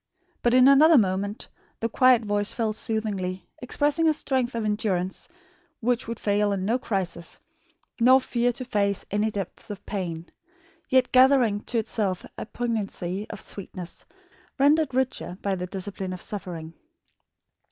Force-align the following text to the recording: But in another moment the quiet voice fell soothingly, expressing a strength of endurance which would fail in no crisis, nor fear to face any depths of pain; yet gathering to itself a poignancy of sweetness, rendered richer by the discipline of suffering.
But 0.41 0.55
in 0.55 0.67
another 0.67 0.97
moment 0.97 1.47
the 1.79 1.87
quiet 1.87 2.25
voice 2.25 2.51
fell 2.53 2.73
soothingly, 2.73 3.45
expressing 3.61 4.07
a 4.07 4.13
strength 4.13 4.55
of 4.55 4.65
endurance 4.65 5.29
which 5.79 6.07
would 6.07 6.19
fail 6.19 6.51
in 6.53 6.65
no 6.65 6.79
crisis, 6.79 7.39
nor 7.99 8.19
fear 8.19 8.51
to 8.53 8.65
face 8.65 9.05
any 9.11 9.29
depths 9.29 9.69
of 9.69 9.85
pain; 9.85 10.25
yet 10.89 11.11
gathering 11.11 11.61
to 11.65 11.77
itself 11.77 12.25
a 12.35 12.47
poignancy 12.47 13.29
of 13.29 13.41
sweetness, 13.41 14.03
rendered 14.57 14.95
richer 14.95 15.37
by 15.43 15.53
the 15.53 15.67
discipline 15.67 16.13
of 16.13 16.21
suffering. 16.23 16.73